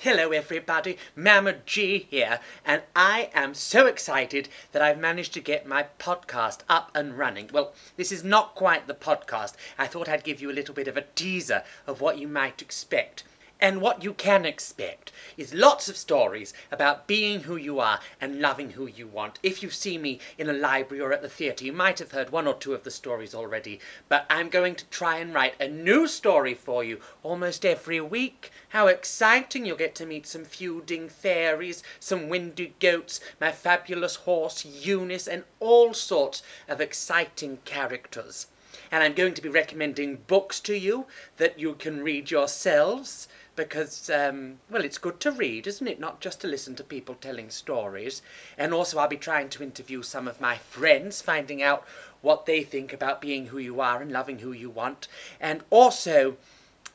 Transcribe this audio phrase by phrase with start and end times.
[0.00, 0.98] Hello, everybody.
[1.16, 6.58] Mama G here, and I am so excited that I've managed to get my podcast
[6.68, 7.48] up and running.
[7.50, 9.54] Well, this is not quite the podcast.
[9.78, 12.60] I thought I'd give you a little bit of a teaser of what you might
[12.60, 13.24] expect.
[13.58, 18.38] And what you can expect is lots of stories about being who you are and
[18.38, 19.38] loving who you want.
[19.42, 22.28] If you see me in a library or at the theatre, you might have heard
[22.28, 25.68] one or two of the stories already, but I'm going to try and write a
[25.68, 28.50] new story for you almost every week.
[28.68, 29.64] How exciting!
[29.64, 35.44] You'll get to meet some feuding fairies, some windy goats, my fabulous horse Eunice, and
[35.60, 38.48] all sorts of exciting characters.
[38.90, 41.06] And I'm going to be recommending books to you
[41.38, 45.98] that you can read yourselves because, um, well, it's good to read, isn't it?
[45.98, 48.22] Not just to listen to people telling stories.
[48.56, 51.84] And also, I'll be trying to interview some of my friends, finding out
[52.20, 55.08] what they think about being who you are and loving who you want.
[55.40, 56.36] And also,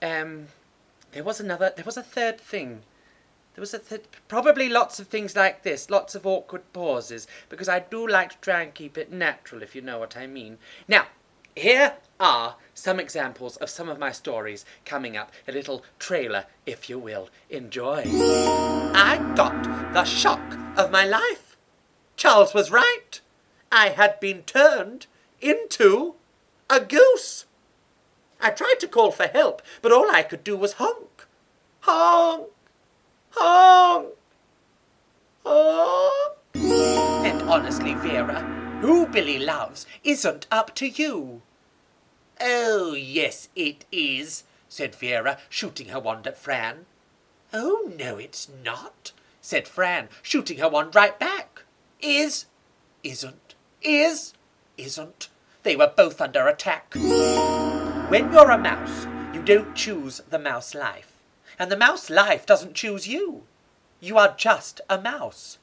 [0.01, 0.47] um,
[1.11, 2.83] there was another, there was a third thing.
[3.55, 7.67] There was a th- probably lots of things like this, lots of awkward pauses, because
[7.67, 10.57] I do like to try and keep it natural, if you know what I mean.
[10.87, 11.07] Now,
[11.55, 15.31] here are some examples of some of my stories coming up.
[15.47, 17.29] A little trailer, if you will.
[17.49, 18.03] Enjoy.
[18.05, 21.57] I got the shock of my life.
[22.15, 23.21] Charles was right.
[23.71, 25.07] I had been turned
[25.39, 26.15] into
[26.69, 27.45] a goose.
[28.39, 31.27] I tried to call for help, but all I could do was honk.
[31.81, 32.47] Honk.
[33.31, 34.07] Honk.
[35.45, 36.37] Honk.
[36.53, 41.41] And honestly, Vera, who Billy loves isn't up to you.
[42.39, 46.85] Oh, yes, it is, said Vera, shooting her wand at Fran.
[47.53, 51.63] Oh, no, it's not, said Fran, shooting her wand right back.
[52.01, 52.45] Is,
[53.03, 54.33] isn't, is,
[54.77, 55.29] isn't.
[55.61, 56.95] They were both under attack.
[56.95, 61.13] When you're a mouse, you don't choose the mouse life,
[61.59, 63.43] and the mouse life doesn't choose you.
[63.99, 65.59] You are just a mouse.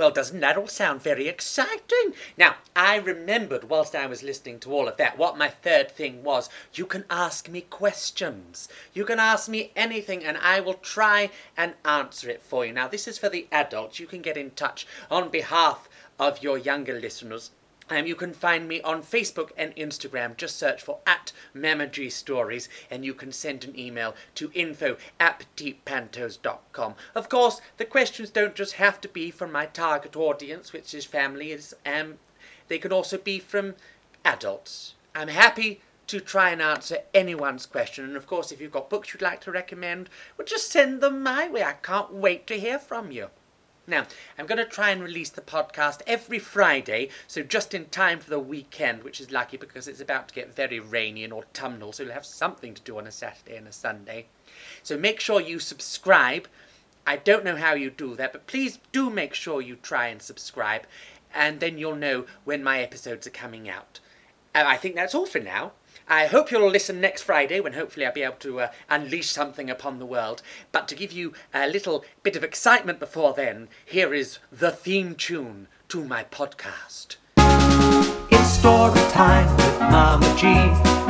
[0.00, 2.14] Well, doesn't that all sound very exciting?
[2.38, 6.22] Now, I remembered whilst I was listening to all of that what my third thing
[6.22, 6.48] was.
[6.72, 8.66] You can ask me questions.
[8.94, 12.72] You can ask me anything, and I will try and answer it for you.
[12.72, 14.00] Now, this is for the adults.
[14.00, 15.86] You can get in touch on behalf
[16.18, 17.50] of your younger listeners
[17.90, 20.36] um, you can find me on Facebook and Instagram.
[20.36, 25.44] Just search for at MamaG Stories, and you can send an email to info at
[25.56, 26.94] petitepantos.com.
[27.14, 31.04] Of course, the questions don't just have to be from my target audience, which is
[31.04, 31.74] families.
[31.84, 32.18] Um,
[32.68, 33.74] they can also be from
[34.24, 34.94] adults.
[35.14, 38.04] I'm happy to try and answer anyone's question.
[38.04, 41.22] And of course, if you've got books you'd like to recommend, well, just send them
[41.22, 41.62] my way.
[41.62, 43.30] I can't wait to hear from you.
[43.90, 44.06] Now,
[44.38, 48.30] I'm going to try and release the podcast every Friday, so just in time for
[48.30, 52.04] the weekend, which is lucky because it's about to get very rainy and autumnal, so
[52.04, 54.26] you'll have something to do on a Saturday and a Sunday.
[54.84, 56.46] So make sure you subscribe.
[57.04, 60.22] I don't know how you do that, but please do make sure you try and
[60.22, 60.86] subscribe,
[61.34, 63.98] and then you'll know when my episodes are coming out.
[64.54, 65.72] I think that's all for now.
[66.08, 69.70] I hope you'll listen next Friday when hopefully I'll be able to uh, unleash something
[69.70, 70.42] upon the world.
[70.72, 75.14] But to give you a little bit of excitement before then, here is the theme
[75.14, 77.16] tune to my podcast.
[78.32, 80.46] It's story time with Mama G.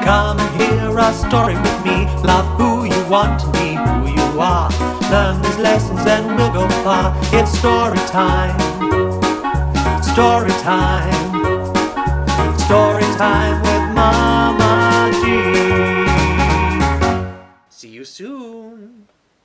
[0.05, 2.05] Come and hear a story with me.
[2.23, 4.71] Love who you want to be, who you are.
[5.11, 7.17] Learn these lessons and we'll go far.
[7.33, 8.59] It's story time.
[10.03, 11.30] Story time.
[13.21, 15.25] Time with Mama G.
[17.69, 19.09] See you soon.